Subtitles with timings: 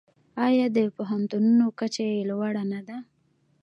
[0.47, 2.97] آیا د پوهنتونونو کچه یې لوړه نه ده؟